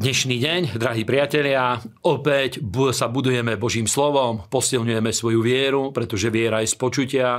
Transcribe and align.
Dnešný 0.00 0.40
deň, 0.40 0.80
drahí 0.80 1.04
priatelia, 1.04 1.76
opäť 2.08 2.56
sa 2.88 3.12
budujeme 3.12 3.60
Božím 3.60 3.84
slovom, 3.84 4.48
posilňujeme 4.48 5.12
svoju 5.12 5.44
vieru, 5.44 5.92
pretože 5.92 6.32
viera 6.32 6.64
je 6.64 6.72
z 6.72 6.76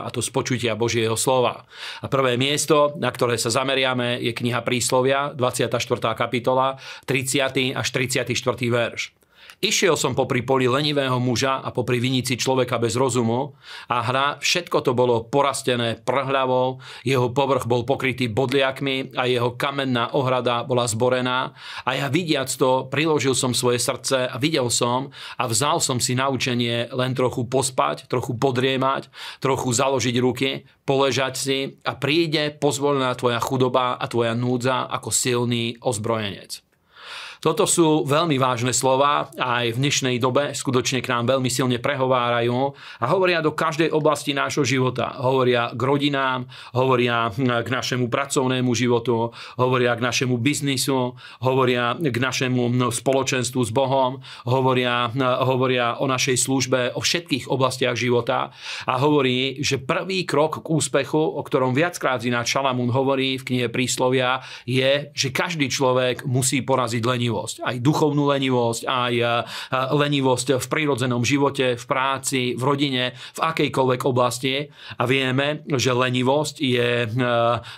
a 0.06 0.08
to 0.14 0.22
z 0.22 0.30
Božieho 0.78 1.18
slova. 1.18 1.66
A 1.66 2.06
prvé 2.06 2.38
miesto, 2.38 2.94
na 3.02 3.10
ktoré 3.10 3.42
sa 3.42 3.50
zameriame, 3.50 4.22
je 4.22 4.30
kniha 4.38 4.62
Príslovia, 4.62 5.34
24. 5.34 6.14
kapitola, 6.14 6.78
30. 7.10 7.74
až 7.74 7.88
34. 7.98 8.30
verš. 8.70 9.10
Išiel 9.62 9.94
som 9.94 10.18
popri 10.18 10.42
poli 10.42 10.66
lenivého 10.66 11.22
muža 11.22 11.62
a 11.62 11.70
popri 11.70 12.02
vinici 12.02 12.34
človeka 12.34 12.82
bez 12.82 12.98
rozumu 12.98 13.54
a 13.94 14.02
hra, 14.02 14.42
všetko 14.42 14.82
to 14.82 14.98
bolo 14.98 15.22
porastené 15.30 16.02
prhľavou, 16.02 16.82
jeho 17.06 17.30
povrch 17.30 17.70
bol 17.70 17.86
pokrytý 17.86 18.26
bodliakmi 18.26 19.14
a 19.14 19.30
jeho 19.30 19.54
kamenná 19.54 20.18
ohrada 20.18 20.66
bola 20.66 20.90
zborená 20.90 21.54
a 21.86 21.94
ja 21.94 22.10
vidiac 22.10 22.50
to, 22.50 22.90
priložil 22.90 23.38
som 23.38 23.54
svoje 23.54 23.78
srdce 23.78 24.34
a 24.34 24.36
videl 24.42 24.66
som 24.74 25.14
a 25.38 25.46
vzal 25.46 25.78
som 25.78 26.02
si 26.02 26.18
naučenie 26.18 26.90
len 26.90 27.14
trochu 27.14 27.46
pospať, 27.46 28.10
trochu 28.10 28.34
podriemať, 28.42 29.14
trochu 29.46 29.70
založiť 29.78 30.16
ruky, 30.26 30.66
poležať 30.90 31.34
si 31.38 31.58
a 31.86 31.94
príde 31.94 32.50
pozvolená 32.58 33.14
tvoja 33.14 33.38
chudoba 33.38 33.94
a 33.94 34.10
tvoja 34.10 34.34
núdza 34.34 34.90
ako 34.90 35.14
silný 35.14 35.78
ozbrojenec. 35.86 36.71
Toto 37.42 37.66
sú 37.66 38.06
veľmi 38.06 38.38
vážne 38.38 38.70
slova 38.70 39.34
a 39.34 39.66
aj 39.66 39.74
v 39.74 39.82
dnešnej 39.82 40.22
dobe 40.22 40.54
skutočne 40.54 41.02
k 41.02 41.10
nám 41.10 41.26
veľmi 41.26 41.50
silne 41.50 41.82
prehovárajú 41.82 42.78
a 43.02 43.06
hovoria 43.10 43.42
do 43.42 43.58
každej 43.58 43.90
oblasti 43.90 44.38
nášho 44.38 44.62
života. 44.62 45.18
Hovoria 45.18 45.74
k 45.74 45.82
rodinám, 45.82 46.46
hovoria 46.78 47.34
k 47.34 47.66
našemu 47.66 48.14
pracovnému 48.14 48.70
životu, 48.78 49.34
hovoria 49.58 49.98
k 49.98 50.06
našemu 50.06 50.38
biznisu, 50.38 51.18
hovoria 51.42 51.98
k 51.98 52.14
našemu 52.14 52.94
spoločenstvu 52.94 53.62
s 53.66 53.74
Bohom, 53.74 54.22
hovoria, 54.46 55.10
hovoria 55.42 55.98
o 55.98 56.06
našej 56.06 56.38
službe, 56.46 56.94
o 56.94 57.02
všetkých 57.02 57.50
oblastiach 57.50 57.98
života 57.98 58.54
a 58.86 59.02
hovorí, 59.02 59.66
že 59.66 59.82
prvý 59.82 60.30
krok 60.30 60.62
k 60.62 60.70
úspechu, 60.70 61.18
o 61.18 61.42
ktorom 61.42 61.74
viackrát 61.74 62.22
ináč 62.22 62.54
Šalamún 62.54 62.94
hovorí 62.94 63.42
v 63.42 63.50
knihe 63.50 63.68
Príslovia, 63.74 64.46
je, 64.70 65.10
že 65.18 65.34
každý 65.34 65.74
človek 65.74 66.30
musí 66.30 66.62
poraziť 66.62 67.02
lenivosť 67.02 67.30
lenivosť. 67.32 67.56
Aj 67.64 67.76
duchovnú 67.80 68.28
lenivosť, 68.28 68.82
aj 68.84 69.14
e, 69.16 69.26
lenivosť 69.96 70.60
v 70.60 70.68
prírodzenom 70.68 71.24
živote, 71.24 71.80
v 71.80 71.86
práci, 71.88 72.42
v 72.60 72.62
rodine, 72.62 73.04
v 73.16 73.40
akejkoľvek 73.40 74.02
oblasti. 74.04 74.68
A 75.00 75.04
vieme, 75.08 75.64
že 75.72 75.96
lenivosť 75.96 76.56
je 76.60 76.90
e, 77.06 77.10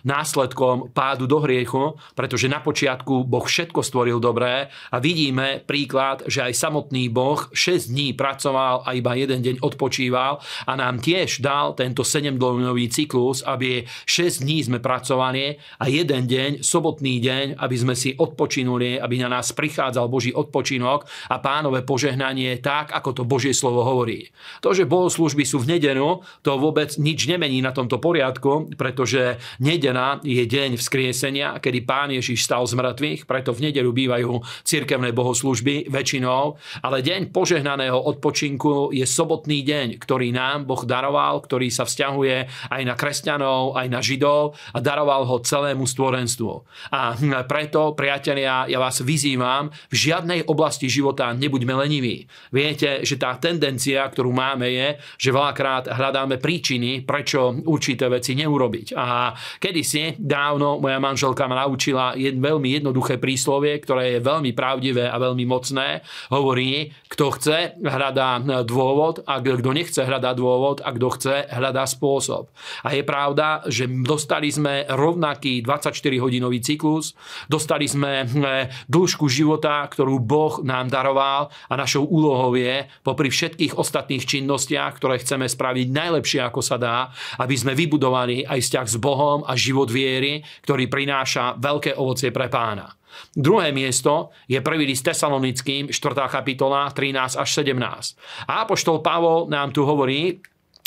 následkom 0.04 0.90
pádu 0.92 1.30
do 1.30 1.38
hriechu, 1.46 1.94
pretože 2.18 2.50
na 2.50 2.60
počiatku 2.60 3.30
Boh 3.30 3.46
všetko 3.46 3.86
stvoril 3.86 4.18
dobré 4.18 4.74
a 4.90 4.98
vidíme 4.98 5.62
príklad, 5.62 6.26
že 6.26 6.42
aj 6.42 6.58
samotný 6.58 7.14
Boh 7.14 7.38
6 7.54 7.94
dní 7.94 8.18
pracoval 8.18 8.82
a 8.84 8.98
iba 8.98 9.14
jeden 9.14 9.46
deň 9.46 9.56
odpočíval 9.62 10.42
a 10.66 10.72
nám 10.74 10.98
tiež 10.98 11.46
dal 11.46 11.78
tento 11.78 12.02
7-dňový 12.02 12.90
cyklus, 12.90 13.46
aby 13.46 13.86
6 13.86 14.42
dní 14.42 14.66
sme 14.66 14.80
pracovali 14.82 15.60
a 15.78 15.86
jeden 15.92 16.26
deň, 16.26 16.52
sobotný 16.64 17.20
deň, 17.22 17.46
aby 17.60 17.76
sme 17.76 17.94
si 17.94 18.16
odpočinuli, 18.16 19.04
aby 19.04 19.20
na 19.20 19.28
nás 19.28 19.43
nás 19.44 19.52
prichádzal 19.52 20.08
Boží 20.08 20.32
odpočinok 20.32 21.04
a 21.28 21.36
pánové 21.44 21.84
požehnanie 21.84 22.64
tak, 22.64 22.96
ako 22.96 23.12
to 23.12 23.24
Božie 23.28 23.52
slovo 23.52 23.84
hovorí. 23.84 24.32
To, 24.64 24.72
že 24.72 24.88
bohoslužby 24.88 25.44
sú 25.44 25.60
v 25.60 25.76
nedenu, 25.76 26.24
to 26.40 26.56
vôbec 26.56 26.96
nič 26.96 27.28
nemení 27.28 27.60
na 27.60 27.76
tomto 27.76 28.00
poriadku, 28.00 28.72
pretože 28.80 29.36
nedena 29.60 30.24
je 30.24 30.48
deň 30.48 30.80
vzkriesenia, 30.80 31.60
kedy 31.60 31.84
pán 31.84 32.16
Ježiš 32.16 32.48
stal 32.48 32.64
z 32.64 32.80
mŕtvych, 32.80 33.28
preto 33.28 33.52
v 33.52 33.68
nedelu 33.68 33.92
bývajú 33.92 34.40
cirkevné 34.64 35.12
bohoslužby 35.12 35.92
väčšinou, 35.92 36.56
ale 36.80 37.04
deň 37.04 37.36
požehnaného 37.36 38.00
odpočinku 38.00 38.96
je 38.96 39.04
sobotný 39.04 39.60
deň, 39.68 40.00
ktorý 40.00 40.32
nám 40.32 40.64
Boh 40.64 40.88
daroval, 40.88 41.44
ktorý 41.44 41.68
sa 41.68 41.84
vzťahuje 41.84 42.72
aj 42.72 42.82
na 42.88 42.96
kresťanov, 42.96 43.76
aj 43.76 43.88
na 43.92 44.00
židov 44.00 44.56
a 44.72 44.80
daroval 44.80 45.28
ho 45.28 45.44
celému 45.44 45.84
stvorenstvu. 45.84 46.54
A 46.96 47.20
preto, 47.44 47.92
priatelia, 47.92 48.72
ja 48.72 48.80
vás 48.80 49.02
vyzývam, 49.02 49.33
vyzývam, 49.34 49.74
v 49.90 49.96
žiadnej 49.96 50.40
oblasti 50.46 50.86
života 50.86 51.34
nebuďme 51.34 51.74
leniví. 51.74 52.30
Viete, 52.54 53.02
že 53.02 53.18
tá 53.18 53.34
tendencia, 53.42 54.06
ktorú 54.06 54.30
máme, 54.30 54.70
je, 54.70 54.88
že 55.18 55.34
veľakrát 55.34 55.90
hľadáme 55.90 56.38
príčiny, 56.38 57.02
prečo 57.02 57.58
určité 57.66 58.06
veci 58.14 58.38
neurobiť. 58.38 58.94
A 58.94 59.34
kedysi 59.58 60.22
dávno 60.22 60.78
moja 60.78 61.02
manželka 61.02 61.50
ma 61.50 61.66
naučila 61.66 62.14
jed, 62.14 62.38
veľmi 62.38 62.78
jednoduché 62.78 63.18
príslovie, 63.18 63.82
ktoré 63.82 64.18
je 64.18 64.20
veľmi 64.22 64.54
pravdivé 64.54 65.10
a 65.10 65.18
veľmi 65.18 65.46
mocné. 65.50 66.06
Hovorí, 66.30 66.94
kto 67.10 67.34
chce, 67.34 67.58
hľadá 67.82 68.38
dôvod 68.62 69.26
a 69.26 69.42
kto 69.42 69.72
nechce, 69.74 70.02
hľadá 70.06 70.38
dôvod 70.38 70.86
a 70.86 70.94
kto 70.94 71.08
chce, 71.18 71.36
hľadá 71.50 71.90
spôsob. 71.90 72.54
A 72.86 72.94
je 72.94 73.02
pravda, 73.02 73.66
že 73.66 73.90
dostali 73.90 74.54
sme 74.54 74.86
rovnaký 74.86 75.66
24-hodinový 75.66 76.62
cyklus, 76.62 77.18
dostali 77.50 77.90
sme 77.90 78.28
hm, 78.28 78.90
dĺžku 78.90 79.23
dĺžku 79.24 79.32
života, 79.32 79.88
ktorú 79.88 80.20
Boh 80.20 80.60
nám 80.68 80.92
daroval 80.92 81.48
a 81.72 81.74
našou 81.80 82.04
úlohou 82.04 82.60
je, 82.60 82.84
popri 83.08 83.32
všetkých 83.32 83.80
ostatných 83.80 84.28
činnostiach, 84.28 85.00
ktoré 85.00 85.24
chceme 85.24 85.48
spraviť 85.48 85.88
najlepšie, 85.88 86.44
ako 86.44 86.60
sa 86.60 86.76
dá, 86.76 87.08
aby 87.40 87.56
sme 87.56 87.72
vybudovali 87.72 88.44
aj 88.44 88.60
vzťah 88.60 88.88
s 88.92 88.98
Bohom 89.00 89.48
a 89.48 89.56
život 89.56 89.88
viery, 89.88 90.44
ktorý 90.68 90.92
prináša 90.92 91.56
veľké 91.56 91.96
ovocie 91.96 92.36
pre 92.36 92.52
pána. 92.52 92.92
Druhé 93.32 93.72
miesto 93.72 94.34
je 94.50 94.60
prvý 94.60 94.90
list 94.90 95.06
Tesalonickým, 95.08 95.94
4. 95.94 95.96
kapitola, 96.28 96.92
13 96.92 97.40
až 97.40 97.50
17. 97.64 98.50
A 98.50 98.68
apoštol 98.68 99.06
Pavol 99.06 99.48
nám 99.48 99.72
tu 99.72 99.86
hovorí, 99.86 100.42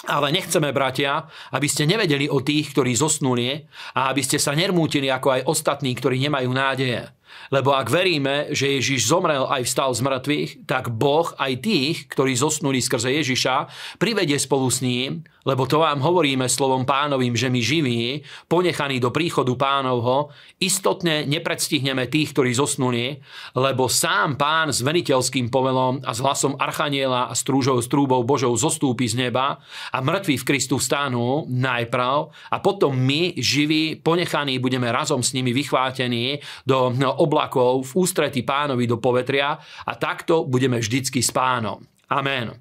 ale 0.05 0.29
nechceme, 0.35 0.77
bratia, 0.77 1.25
aby 1.57 1.67
ste 1.71 1.89
nevedeli 1.89 2.29
o 2.29 2.45
tých, 2.45 2.77
ktorí 2.77 2.93
zosnuli 2.93 3.65
a 3.97 4.13
aby 4.13 4.21
ste 4.21 4.37
sa 4.37 4.53
nermútili 4.53 5.09
ako 5.09 5.41
aj 5.41 5.47
ostatní, 5.49 5.97
ktorí 5.97 6.21
nemajú 6.21 6.51
nádeje. 6.53 7.17
Lebo 7.51 7.75
ak 7.75 7.87
veríme, 7.91 8.51
že 8.51 8.79
Ježiš 8.79 9.07
zomrel 9.07 9.47
aj 9.47 9.63
vstal 9.67 9.91
z 9.95 10.01
mŕtvych, 10.03 10.51
tak 10.67 10.91
Boh 10.91 11.31
aj 11.39 11.53
tých, 11.63 11.97
ktorí 12.11 12.35
zosnuli 12.35 12.83
skrze 12.83 13.13
Ježiša, 13.13 13.71
privedie 14.03 14.39
spolu 14.39 14.67
s 14.67 14.83
ním, 14.83 15.23
lebo 15.47 15.63
to 15.71 15.79
vám 15.79 16.03
hovoríme 16.03 16.51
slovom 16.51 16.83
pánovým, 16.83 17.39
že 17.39 17.47
my 17.47 17.61
živí, 17.63 18.27
ponechaní 18.51 18.99
do 18.99 19.15
príchodu 19.15 19.55
pánovho, 19.55 20.35
istotne 20.59 21.23
nepredstihneme 21.23 22.11
tých, 22.11 22.35
ktorí 22.35 22.51
zosnuli, 22.51 23.23
lebo 23.55 23.87
sám 23.87 24.35
pán 24.35 24.75
s 24.75 24.83
veniteľským 24.83 25.47
povelom 25.47 26.03
a 26.03 26.11
s 26.11 26.19
hlasom 26.19 26.59
archaniela 26.59 27.31
a 27.31 27.35
strúžou 27.39 27.79
strúbou 27.79 28.27
Božou 28.27 28.51
zostúpi 28.59 29.07
z 29.07 29.31
neba 29.31 29.63
a 29.95 29.99
mŕtvi 30.03 30.35
v 30.35 30.47
Kristu 30.51 30.83
vstanú 30.83 31.47
najprv 31.47 32.35
a 32.51 32.57
potom 32.59 32.99
my, 32.99 33.39
živí, 33.39 34.03
ponechaní, 34.03 34.59
budeme 34.59 34.91
razom 34.91 35.23
s 35.23 35.31
nimi 35.31 35.55
vychvátení 35.55 36.43
do 36.67 36.91
oblakov 37.19 37.89
v 37.89 37.93
ústretí 38.05 38.45
pánovi 38.45 38.85
do 38.85 39.01
povetria 39.01 39.57
a 39.61 39.93
takto 39.97 40.45
budeme 40.45 40.79
vždycky 40.79 41.25
s 41.25 41.33
pánom. 41.33 41.81
Amen. 42.13 42.55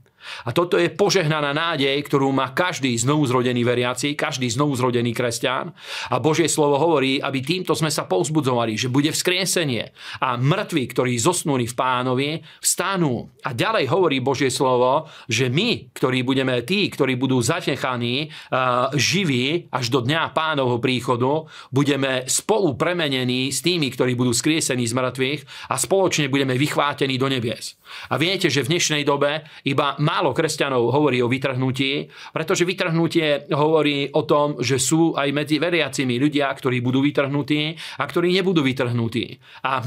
A 0.45 0.53
toto 0.53 0.77
je 0.77 0.91
požehnaná 0.91 1.51
nádej, 1.55 1.95
ktorú 2.05 2.31
má 2.31 2.51
každý 2.51 2.95
znovuzrodený 2.97 3.61
veriaci, 3.65 4.17
každý 4.17 4.49
znovuzrodený 4.51 5.11
kresťan. 5.15 5.71
A 6.11 6.19
Božie 6.21 6.49
slovo 6.51 6.77
hovorí, 6.77 7.17
aby 7.21 7.41
týmto 7.41 7.73
sme 7.73 7.89
sa 7.89 8.05
povzbudzovali, 8.09 8.77
že 8.77 8.91
bude 8.91 9.09
vzkriesenie. 9.11 9.91
A 10.21 10.35
mŕtvi, 10.35 10.83
ktorí 10.89 11.15
zosnuli 11.17 11.65
v 11.69 11.77
pánovi, 11.77 12.29
vstanú. 12.61 13.29
A 13.45 13.53
ďalej 13.53 13.85
hovorí 13.89 14.19
Božie 14.21 14.49
slovo, 14.49 15.07
že 15.29 15.49
my, 15.49 15.93
ktorí 15.93 16.25
budeme 16.25 16.61
tí, 16.65 16.89
ktorí 16.89 17.15
budú 17.15 17.39
zatechaní, 17.39 18.29
živí 18.95 19.69
až 19.71 19.89
do 19.89 20.01
dňa 20.03 20.33
pánovho 20.33 20.81
príchodu, 20.81 21.47
budeme 21.69 22.25
spolu 22.27 22.75
premenení 22.75 23.53
s 23.53 23.61
tými, 23.63 23.91
ktorí 23.93 24.17
budú 24.17 24.33
skriesení 24.33 24.85
z 24.85 24.93
mŕtvych 24.95 25.71
a 25.71 25.75
spoločne 25.77 26.27
budeme 26.27 26.57
vychvátení 26.57 27.15
do 27.15 27.29
nebies. 27.29 27.77
A 28.09 28.17
viete, 28.17 28.49
že 28.49 28.65
v 28.65 28.75
dnešnej 28.75 29.03
dobe 29.05 29.45
iba 29.63 29.95
málo 30.15 30.31
kresťanov 30.31 30.95
hovorí 30.95 31.19
o 31.19 31.27
vytrhnutí, 31.27 32.07
pretože 32.31 32.63
vytrhnutie 32.63 33.51
hovorí 33.51 34.07
o 34.15 34.23
tom, 34.23 34.63
že 34.63 34.79
sú 34.79 35.11
aj 35.11 35.27
medzi 35.35 35.59
veriacimi 35.59 36.15
ľudia, 36.15 36.47
ktorí 36.55 36.79
budú 36.79 37.03
vytrhnutí 37.03 37.75
a 37.99 38.03
ktorí 38.07 38.31
nebudú 38.31 38.63
vytrhnutí. 38.63 39.35
A 39.67 39.83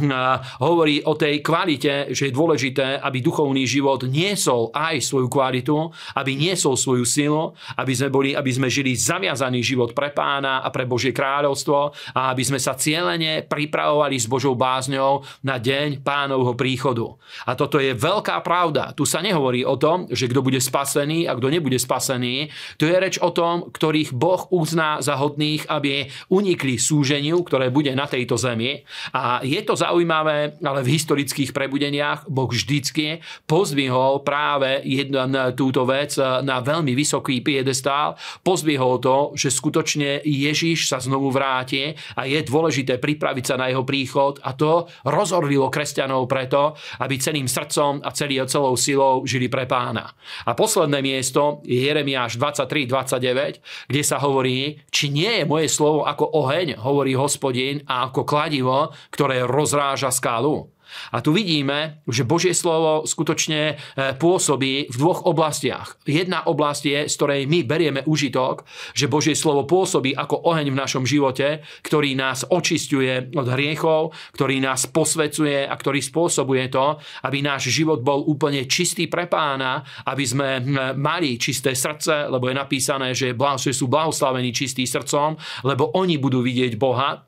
hovorí 0.61 1.01
o 1.01 1.17
tej 1.17 1.41
kvalite, 1.41 2.13
že 2.13 2.29
je 2.29 2.37
dôležité, 2.37 3.01
aby 3.01 3.25
duchovný 3.25 3.65
život 3.65 4.05
niesol 4.05 4.69
aj 4.77 5.01
svoju 5.01 5.33
kvalitu, 5.33 5.89
aby 6.21 6.37
niesol 6.37 6.77
svoju 6.77 7.09
silu, 7.09 7.57
aby 7.81 7.93
sme, 7.97 8.13
boli, 8.13 8.37
aby 8.37 8.51
sme 8.53 8.69
žili 8.69 8.93
zaviazaný 8.93 9.65
život 9.65 9.97
pre 9.97 10.13
pána 10.13 10.61
a 10.61 10.69
pre 10.69 10.85
Božie 10.85 11.17
kráľovstvo 11.17 11.97
a 12.13 12.37
aby 12.37 12.45
sme 12.45 12.61
sa 12.61 12.77
cieľene 12.77 13.49
pripravovali 13.49 14.21
s 14.21 14.29
Božou 14.29 14.53
bázňou 14.53 15.25
na 15.41 15.57
deň 15.57 16.05
pánovho 16.05 16.53
príchodu. 16.53 17.17
A 17.49 17.57
toto 17.57 17.81
je 17.81 17.97
veľká 17.97 18.45
pravda. 18.45 18.93
Tu 18.93 19.09
sa 19.09 19.25
nehovorí 19.25 19.65
o 19.65 19.81
tom, 19.81 20.11
že 20.19 20.27
kto 20.27 20.43
bude 20.43 20.59
spasený 20.59 21.31
a 21.31 21.39
kto 21.39 21.47
nebude 21.47 21.79
spasený. 21.79 22.51
To 22.83 22.91
je 22.91 22.97
reč 22.99 23.23
o 23.23 23.31
tom, 23.31 23.71
ktorých 23.71 24.11
Boh 24.11 24.51
uzná 24.51 24.99
za 24.99 25.15
hodných, 25.15 25.71
aby 25.71 26.11
unikli 26.35 26.75
súženiu, 26.75 27.47
ktoré 27.47 27.71
bude 27.71 27.95
na 27.95 28.11
tejto 28.11 28.35
zemi. 28.35 28.83
A 29.15 29.39
je 29.47 29.63
to 29.63 29.79
zaujímavé, 29.79 30.59
ale 30.59 30.83
v 30.83 30.99
historických 30.99 31.55
prebudeniach 31.55 32.27
Boh 32.27 32.51
vždycky 32.51 33.23
pozdvihol 33.47 34.27
práve 34.27 34.83
jednu, 34.83 35.23
túto 35.55 35.87
vec 35.87 36.19
na 36.19 36.59
veľmi 36.59 36.97
vysoký 36.97 37.45
piedestál. 37.45 38.19
Pozdvihol 38.43 38.99
to, 38.99 39.39
že 39.39 39.55
skutočne 39.55 40.25
Ježiš 40.25 40.89
sa 40.89 40.99
znovu 40.99 41.31
vráti 41.31 41.95
a 42.17 42.25
je 42.25 42.41
dôležité 42.43 42.97
pripraviť 42.99 43.45
sa 43.45 43.57
na 43.61 43.69
jeho 43.69 43.85
príchod 43.85 44.41
a 44.41 44.57
to 44.57 44.89
rozorvilo 45.05 45.69
kresťanov 45.69 46.25
preto, 46.25 46.73
aby 47.05 47.21
celým 47.21 47.45
srdcom 47.45 48.01
a 48.01 48.11
celý, 48.17 48.41
celou 48.49 48.73
silou 48.75 49.29
žili 49.29 49.53
pre 49.53 49.69
pána. 49.69 50.08
A 50.47 50.55
posledné 50.55 51.03
miesto 51.03 51.61
je 51.67 51.85
Jeremiáš 51.89 52.41
23-29, 52.41 53.61
kde 53.91 54.03
sa 54.05 54.17
hovorí, 54.23 54.81
či 54.89 55.13
nie 55.13 55.43
je 55.43 55.45
moje 55.45 55.69
slovo 55.69 56.07
ako 56.07 56.29
oheň, 56.33 56.81
hovorí 56.81 57.13
hospodin, 57.19 57.83
a 57.85 58.09
ako 58.09 58.25
kladivo, 58.25 58.95
ktoré 59.13 59.45
rozráža 59.45 60.13
skálu. 60.15 60.71
A 61.13 61.21
tu 61.21 61.31
vidíme, 61.37 62.03
že 62.09 62.27
Božie 62.27 62.57
slovo 62.57 63.05
skutočne 63.05 63.75
e, 63.75 64.15
pôsobí 64.17 64.89
v 64.89 64.97
dvoch 64.97 65.29
oblastiach. 65.29 66.01
Jedna 66.09 66.45
oblasť 66.47 66.83
je, 66.85 67.01
z 67.07 67.15
ktorej 67.15 67.41
my 67.47 67.65
berieme 67.65 68.01
užitok, 68.09 68.65
že 68.97 69.11
Božie 69.11 69.37
slovo 69.37 69.69
pôsobí 69.69 70.17
ako 70.17 70.49
oheň 70.49 70.73
v 70.73 70.81
našom 70.81 71.05
živote, 71.05 71.61
ktorý 71.85 72.17
nás 72.17 72.49
očistuje 72.49 73.31
od 73.37 73.47
hriechov, 73.53 74.17
ktorý 74.35 74.65
nás 74.65 74.89
posvecuje 74.89 75.69
a 75.69 75.75
ktorý 75.77 76.01
spôsobuje 76.01 76.73
to, 76.73 76.97
aby 77.29 77.45
náš 77.45 77.69
život 77.69 78.01
bol 78.01 78.25
úplne 78.25 78.65
čistý 78.65 79.07
pre 79.07 79.29
pána, 79.29 79.85
aby 80.09 80.25
sme 80.25 80.49
mali 80.97 81.37
čisté 81.37 81.77
srdce, 81.77 82.27
lebo 82.33 82.49
je 82.49 82.57
napísané, 82.57 83.13
že 83.13 83.37
sú 83.73 83.87
blahoslavení 83.87 84.51
čistý 84.51 84.89
srdcom, 84.89 85.37
lebo 85.69 85.93
oni 85.95 86.17
budú 86.17 86.41
vidieť 86.41 86.75
Boha 86.81 87.28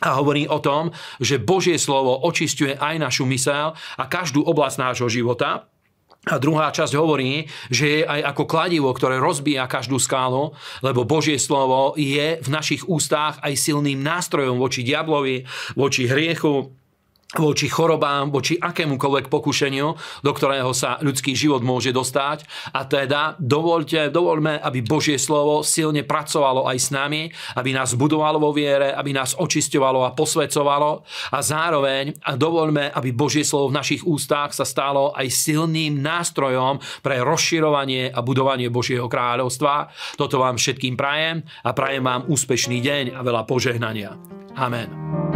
a 0.00 0.16
hovorí 0.16 0.48
o 0.48 0.58
tom, 0.58 0.90
že 1.20 1.40
Božie 1.40 1.76
slovo 1.76 2.16
očistuje 2.24 2.76
aj 2.76 2.96
našu 3.00 3.28
mysel 3.28 3.76
a 3.76 4.04
každú 4.08 4.40
oblasť 4.44 4.76
nášho 4.80 5.08
života. 5.12 5.68
A 6.28 6.36
druhá 6.36 6.68
časť 6.68 7.00
hovorí, 7.00 7.48
že 7.72 7.86
je 7.88 8.00
aj 8.04 8.36
ako 8.36 8.44
kladivo, 8.44 8.92
ktoré 8.92 9.16
rozbíja 9.16 9.64
každú 9.64 9.96
skálu, 9.96 10.52
lebo 10.84 11.08
Božie 11.08 11.40
slovo 11.40 11.96
je 11.96 12.36
v 12.36 12.48
našich 12.52 12.84
ústach 12.84 13.40
aj 13.40 13.56
silným 13.56 14.04
nástrojom 14.04 14.60
voči 14.60 14.84
diablovi, 14.84 15.48
voči 15.80 16.04
hriechu, 16.04 16.76
voči 17.38 17.70
chorobám, 17.70 18.34
voči 18.34 18.58
akémukoľvek 18.58 19.30
pokušeniu, 19.30 19.88
do 20.22 20.32
ktorého 20.34 20.74
sa 20.74 20.98
ľudský 20.98 21.38
život 21.38 21.62
môže 21.62 21.94
dostať. 21.94 22.42
A 22.74 22.82
teda 22.86 23.38
dovolte, 23.38 24.10
dovoľme, 24.10 24.58
aby 24.58 24.82
Božie 24.82 25.14
slovo 25.14 25.62
silne 25.62 26.02
pracovalo 26.02 26.66
aj 26.66 26.78
s 26.78 26.88
nami, 26.90 27.30
aby 27.54 27.70
nás 27.70 27.94
budovalo 27.94 28.42
vo 28.42 28.50
viere, 28.50 28.90
aby 28.90 29.14
nás 29.14 29.38
očisťovalo 29.38 30.02
a 30.02 30.14
posvecovalo 30.14 31.06
a 31.30 31.38
zároveň 31.38 32.18
a 32.26 32.34
dovoľme, 32.34 32.90
aby 32.90 33.10
Božie 33.14 33.46
slovo 33.46 33.70
v 33.70 33.78
našich 33.78 34.02
ústach 34.02 34.50
sa 34.50 34.66
stalo 34.66 35.14
aj 35.14 35.30
silným 35.30 36.02
nástrojom 36.02 36.82
pre 37.04 37.22
rozširovanie 37.22 38.10
a 38.10 38.18
budovanie 38.26 38.66
Božieho 38.72 39.06
kráľovstva. 39.06 39.92
Toto 40.18 40.42
vám 40.42 40.58
všetkým 40.58 40.98
prajem 40.98 41.46
a 41.62 41.70
prajem 41.70 42.02
vám 42.02 42.26
úspešný 42.26 42.82
deň 42.82 43.04
a 43.14 43.20
veľa 43.22 43.42
požehnania. 43.46 44.18
Amen. 44.58 45.29